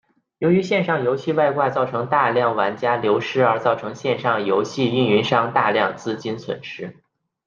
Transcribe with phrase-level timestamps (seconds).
[0.39, 6.97] 由于线上游戏外挂造成大量玩家流失而造成线上游戏营运商大量资金损失。